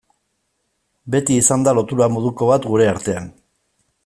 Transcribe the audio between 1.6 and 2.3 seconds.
da lotura